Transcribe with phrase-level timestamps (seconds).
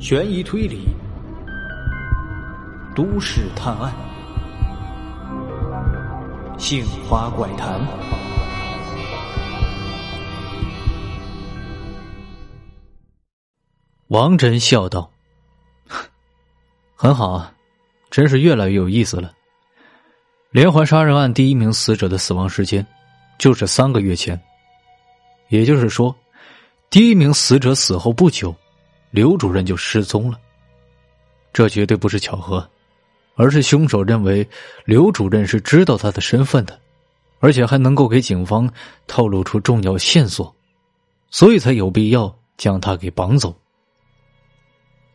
[0.00, 0.86] 悬疑推理，
[2.94, 3.92] 都市探案，
[6.58, 7.80] 杏花怪谈。
[14.08, 15.10] 王真笑道
[16.94, 17.52] ：“很好啊，
[18.10, 19.32] 真是越来越有意思了。
[20.50, 22.86] 连环杀人案第一名死者的死亡时间
[23.38, 24.38] 就是三个月前，
[25.48, 26.14] 也就是说，
[26.90, 28.54] 第一名死者死后不久。”
[29.14, 30.36] 刘主任就失踪了，
[31.52, 32.68] 这绝对不是巧合，
[33.36, 34.44] 而是凶手认为
[34.84, 36.76] 刘主任是知道他的身份的，
[37.38, 38.68] 而且还能够给警方
[39.06, 40.52] 透露出重要线索，
[41.30, 43.54] 所以才有必要将他给绑走。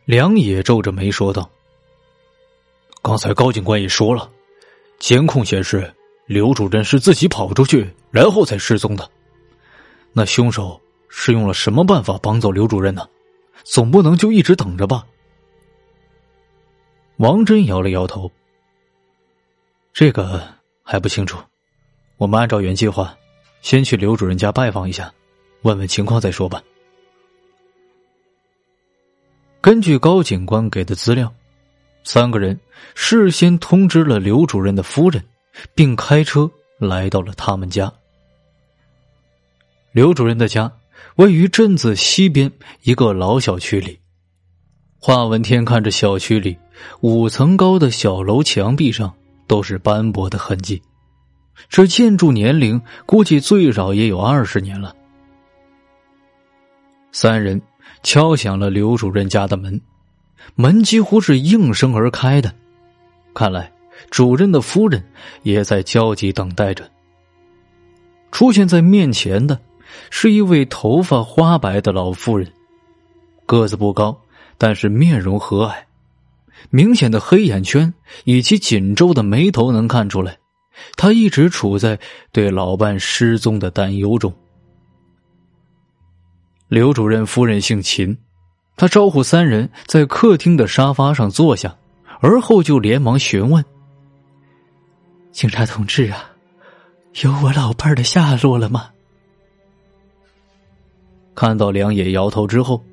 [0.06, 1.50] 梁野皱着眉说道
[3.04, 4.30] ：“刚才高警官也说了，
[4.98, 9.06] 监控显示刘主任是自己跑出去，然后才失踪的。
[10.14, 13.06] 那凶手是用了什么办法绑走刘主任呢？”
[13.64, 15.06] 总不能就一直等着吧？
[17.16, 18.30] 王真摇了摇头，
[19.92, 20.42] 这个
[20.82, 21.38] 还不清楚。
[22.16, 23.16] 我们按照原计划，
[23.60, 25.12] 先去刘主任家拜访一下，
[25.62, 26.62] 问问情况再说吧。
[29.60, 31.30] 根据高警官给的资料，
[32.04, 32.58] 三个人
[32.94, 35.22] 事先通知了刘主任的夫人，
[35.74, 37.92] 并开车来到了他们家。
[39.92, 40.72] 刘主任的家。
[41.16, 42.50] 位于镇子西边
[42.82, 43.98] 一个老小区里，
[44.98, 46.56] 华文天看着小区里
[47.00, 49.12] 五层高的小楼墙壁上
[49.46, 50.80] 都是斑驳的痕迹，
[51.68, 54.94] 这建筑年龄估计最少也有二十年了。
[57.12, 57.60] 三人
[58.02, 59.80] 敲响了刘主任家的门，
[60.54, 62.54] 门几乎是应声而开的，
[63.34, 63.70] 看来
[64.10, 65.04] 主任的夫人
[65.42, 66.88] 也在焦急等待着。
[68.30, 69.60] 出现在面前的。
[70.10, 72.50] 是一位头发花白的老妇人，
[73.46, 74.16] 个子不高，
[74.58, 75.74] 但是面容和蔼，
[76.70, 77.92] 明显的黑眼圈
[78.24, 80.38] 以及紧皱的眉头能看出来，
[80.96, 81.98] 她一直处在
[82.32, 84.32] 对老伴失踪的担忧中。
[86.68, 88.16] 刘主任夫人姓秦，
[88.76, 91.76] 他招呼三人在客厅的沙发上坐下，
[92.20, 93.64] 而后就连忙询问
[95.32, 96.30] ：“警察同志啊，
[97.22, 98.90] 有我老伴的下落了吗？”
[101.40, 102.84] 看到梁野摇头之后，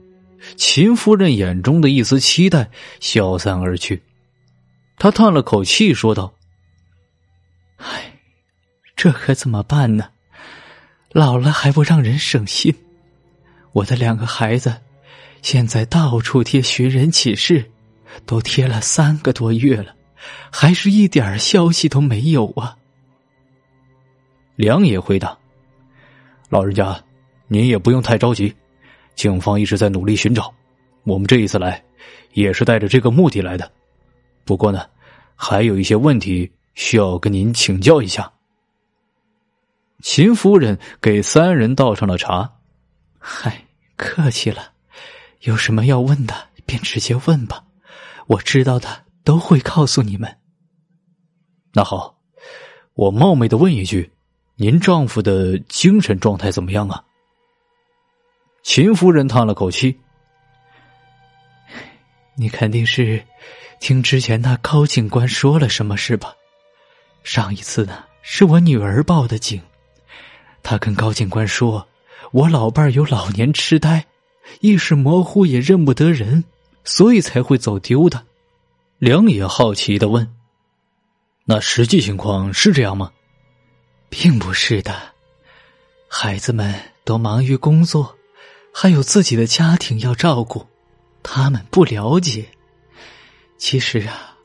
[0.55, 2.71] 秦夫人眼中的一丝期待
[3.01, 4.01] 消散而去。
[4.97, 6.33] 她叹了口气，说道
[7.75, 8.13] ：“唉，
[8.95, 10.11] 这可怎么办呢？
[11.11, 12.73] 老了还不让人省心。
[13.73, 14.73] 我的两个孩子
[15.41, 17.69] 现在到处贴寻人启事，
[18.25, 19.93] 都贴了三个多月了，
[20.49, 22.77] 还是一点消息都没有啊。”
[24.55, 25.37] 梁野回答
[26.47, 26.97] ：“老人家。”
[27.47, 28.53] 您也不用太着急，
[29.15, 30.53] 警方一直在努力寻找，
[31.03, 31.81] 我们这一次来
[32.33, 33.71] 也是带着这个目的来的。
[34.43, 34.85] 不过呢，
[35.35, 38.31] 还有一些问题需要跟您请教一下。
[40.01, 42.53] 秦夫人给三人倒上了茶。
[43.17, 43.65] 嗨，
[43.95, 44.73] 客气了，
[45.41, 46.33] 有什么要问的
[46.65, 47.63] 便直接问吧，
[48.27, 50.37] 我知道的都会告诉你们。
[51.73, 52.19] 那好，
[52.93, 54.11] 我冒昧的问一句，
[54.55, 57.03] 您丈夫的精神状态怎么样啊？
[58.67, 59.97] 秦夫人叹了口气
[62.35, 63.23] ：“你肯定是
[63.79, 66.35] 听之前那高警官说了什么，是吧？
[67.23, 69.61] 上一次呢，是我女儿报的警，
[70.63, 71.87] 她跟高警官说，
[72.31, 74.05] 我老伴儿有老年痴呆，
[74.59, 76.43] 意识模糊，也认不得人，
[76.83, 78.25] 所以才会走丢的。”
[78.99, 80.35] 梁野好奇的问
[81.47, 83.13] ：“那实际情况是这样吗
[84.11, 84.93] ？”“并不是的，
[86.09, 88.13] 孩子们都忙于工作。”
[88.79, 90.63] 还有自己的家庭要照顾，
[91.23, 92.47] 他们不了解。
[93.57, 94.37] 其实啊，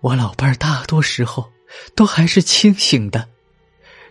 [0.00, 1.50] 我老伴儿大多时候
[1.96, 3.28] 都还是清醒的，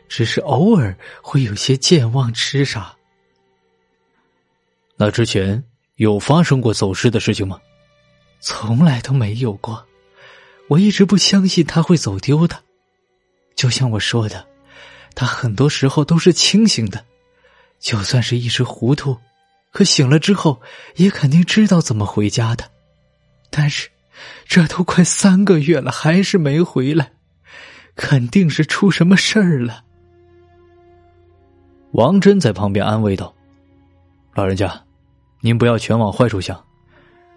[0.09, 2.93] 只是偶尔会有些健忘痴傻。
[4.97, 5.63] 那之前
[5.95, 7.57] 有发生过走失的事情吗？
[8.41, 9.87] 从来都没有过。
[10.67, 12.61] 我一直不相信他会走丢的。
[13.55, 14.45] 就像我说的，
[15.15, 17.05] 他很多时候都是清醒的，
[17.79, 19.17] 就算是一时糊涂。
[19.73, 20.61] 可醒了之后，
[20.95, 22.63] 也肯定知道怎么回家的，
[23.49, 23.89] 但是
[24.45, 27.11] 这都快三个月了，还是没回来，
[27.95, 29.83] 肯定是出什么事儿了。
[31.93, 33.33] 王真在旁边安慰道
[34.35, 34.79] ：“老人家，
[35.41, 36.63] 您不要全往坏处想，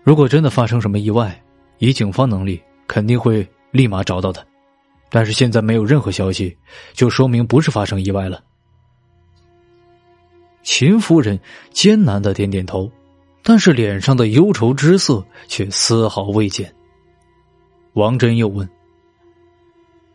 [0.05, 1.43] 如果真的发生什么意外，
[1.79, 4.47] 以警方能力，肯定会立马找到的。
[5.09, 6.55] 但是现在没有任何消息，
[6.93, 8.45] 就说明不是发生意外了。”
[10.67, 11.39] 秦夫人
[11.71, 12.91] 艰难的点点头，
[13.45, 16.75] 但是脸上的忧愁之色却丝毫未减。
[17.93, 18.69] 王真又问：“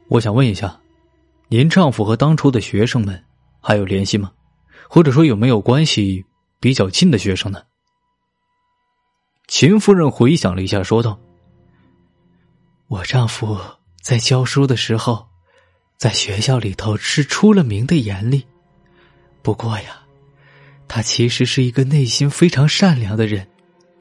[0.09, 0.77] 我想问一下，
[1.48, 3.24] 您丈夫和当初的学生们
[3.62, 4.30] 还有联系吗？
[4.89, 6.25] 或者说有没有关系
[6.59, 7.63] 比较近的学生呢？”
[9.48, 11.18] 秦夫人回想了一下，说道
[12.89, 13.57] ：“我丈夫
[14.01, 15.30] 在教书的时候，
[15.98, 18.45] 在学校里头是出了名的严厉，
[19.42, 20.00] 不过呀。”
[20.93, 23.47] 他其实是一个内心非常善良的人，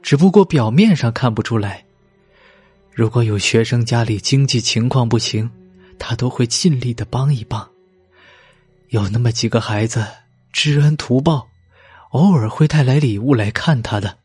[0.02, 1.84] 只不过表面上看不出来。
[2.92, 5.48] 如果有学生家里经济情况不行，
[6.00, 7.70] 他都会尽力的帮一帮。
[8.88, 10.04] 有那么几个孩子
[10.52, 11.46] 知恩图报，
[12.08, 14.18] 偶尔会带来礼物来看他的。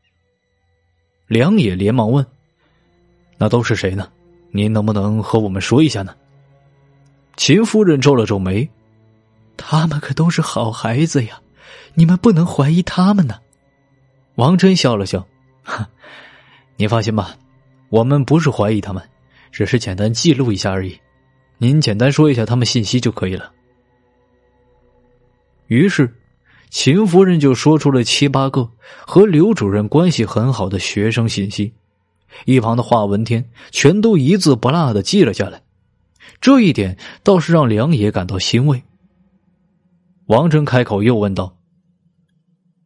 [1.28, 2.26] 梁野连忙问
[3.38, 4.12] ：“那都是谁呢？
[4.50, 6.16] 您能不能和我们说一下呢？”
[7.38, 8.68] 秦夫人皱了皱眉
[9.56, 11.40] ：“他们可都是好孩子呀。”
[11.94, 13.36] 你们不能怀疑他们呢。
[14.36, 15.26] 王真笑了笑，
[15.64, 15.90] 哈，
[16.76, 17.36] 你放心吧，
[17.90, 19.02] 我们不是怀疑他们，
[19.52, 21.00] 只是简单记录一下而已。
[21.58, 23.52] 您简单说一下他们信息就可以了。
[25.68, 26.14] 于是，
[26.70, 28.70] 秦夫人就说出了七八个
[29.08, 31.74] 和刘主任关系很好的学生信息，
[32.44, 35.62] 一旁的华文天全都一字不落的记了下来。
[36.42, 38.84] 这一点倒是让梁野感到欣慰。
[40.28, 41.56] 王真开口又问道。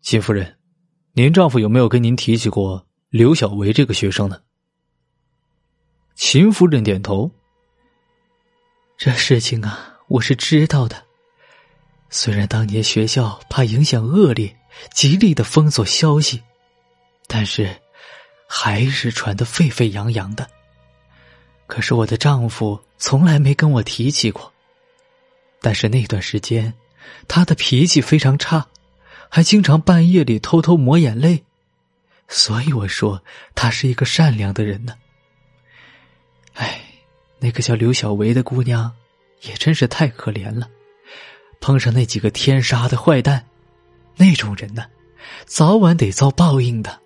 [0.01, 0.57] 秦夫人，
[1.13, 4.41] 您丈夫有没有跟您提起过刘小维这个学生呢？
[6.15, 7.31] 秦夫人点头。
[8.97, 11.01] 这事情啊，我是知道的。
[12.09, 14.53] 虽然当年学校怕影响恶劣，
[14.93, 16.43] 极力的封锁消息，
[17.25, 17.73] 但是
[18.49, 20.45] 还是传得沸沸扬扬的。
[21.67, 24.51] 可是我的丈夫从来没跟我提起过。
[25.61, 26.73] 但是那段时间，
[27.27, 28.67] 他的脾气非常差。
[29.31, 31.43] 还经常半夜里偷偷抹眼泪，
[32.27, 33.23] 所以我说
[33.53, 34.95] 他是一个善良的人呢。
[36.55, 36.81] 哎，
[37.37, 38.91] 那个叫刘小维的姑娘
[39.43, 40.67] 也真是太可怜了，
[41.61, 43.45] 碰上那几个天杀的坏蛋，
[44.15, 44.83] 那种人呢，
[45.45, 46.99] 早晚得遭报应的。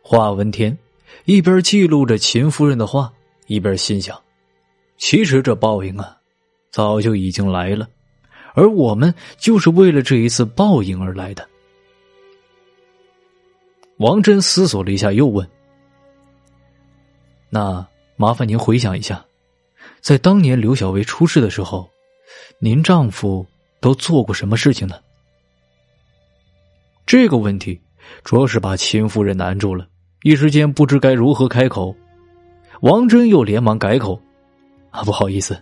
[0.00, 0.78] 华文天
[1.24, 3.12] 一边记录着秦夫人的话，
[3.48, 4.22] 一边心想：
[4.96, 6.16] 其实这报应啊，
[6.76, 7.88] 早就已经来了。
[8.52, 11.48] 而我们就是为了这一次报应而来的。
[13.96, 15.48] 王真思索了一下，又问
[17.48, 17.86] ：“那
[18.16, 19.24] 麻烦您回想一下，
[20.02, 21.88] 在当年刘小薇出事的时候，
[22.58, 23.46] 您丈夫
[23.80, 24.96] 都做过什么事情呢？”
[27.06, 27.80] 这个问题
[28.22, 29.88] 着实把秦夫人难住了，
[30.24, 31.96] 一时间不知该如何开口。
[32.82, 34.20] 王真又连忙改口
[34.92, 35.58] ：“啊，不好意思，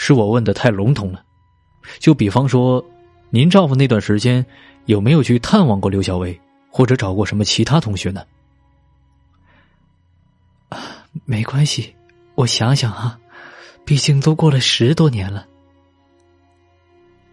[0.00, 1.24] 是我问的太笼统了。”
[1.98, 2.84] 就比方说，
[3.30, 4.44] 您丈夫那段时间
[4.84, 6.38] 有没有去探望过刘小薇，
[6.70, 8.22] 或者找过什么其他同学呢？
[11.24, 11.92] 没关系，
[12.36, 13.18] 我想想啊，
[13.84, 15.46] 毕竟都过了十多年了。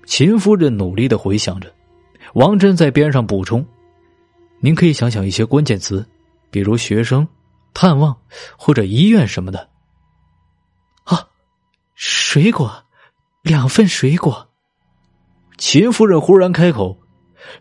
[0.06, 1.72] 秦夫人努力的回想着，
[2.34, 3.64] 王真在边上补充
[4.60, 6.04] ：“您可以想想一些关键词，
[6.50, 7.28] 比如学生、
[7.74, 8.16] 探望
[8.58, 9.70] 或者医院什么的。”
[12.36, 12.84] 水果。
[13.44, 14.50] 两份水果。
[15.58, 17.00] 秦夫人忽然开口，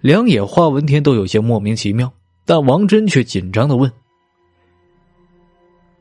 [0.00, 2.12] 两眼华文天都有些莫名其妙，
[2.44, 3.93] 但王真却紧张的问：“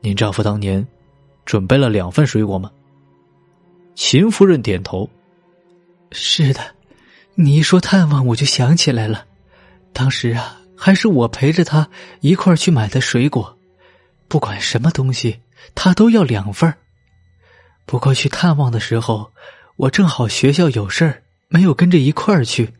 [0.02, 0.84] 您丈夫当年
[1.44, 2.68] 准备了两份水果吗？”
[3.94, 5.08] 秦夫人点头
[6.10, 6.60] ：“是的。”
[7.36, 9.24] 你一说探望，我就想起来了，
[9.92, 11.88] 当时啊，还是我陪着他
[12.22, 13.56] 一块去买的水果，
[14.26, 15.42] 不管什么东西，
[15.76, 16.74] 他都要两份
[17.86, 19.30] 不过去探望的时候。
[19.76, 22.72] 我正好学校有事儿，没有跟着一块儿去。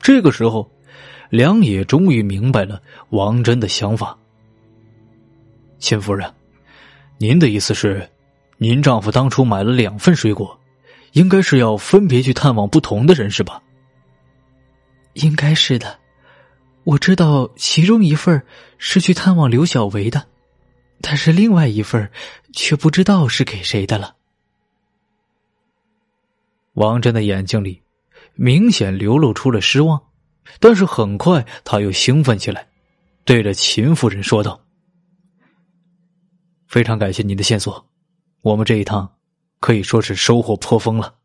[0.00, 0.68] 这个时候，
[1.30, 4.18] 梁野终于明白了王真的想法。
[5.78, 6.34] 秦夫人，
[7.16, 8.10] 您的意思是，
[8.58, 10.58] 您丈夫当初买了两份水果，
[11.12, 13.62] 应该是要分别去探望不同的人，是吧？
[15.12, 15.96] 应该是的，
[16.82, 18.42] 我知道其中一份
[18.78, 20.26] 是去探望刘小维的，
[21.02, 22.10] 但是另外一份
[22.54, 24.16] 却不知道是给谁的了。
[26.74, 27.82] 王真的眼睛里
[28.34, 30.00] 明显流露出了失望，
[30.58, 32.68] 但是很快他又兴奋起来，
[33.24, 34.64] 对着秦夫人说道
[36.66, 37.86] ：“非常感谢您的线索，
[38.40, 39.16] 我们这一趟
[39.60, 41.16] 可以说是收获颇丰了。”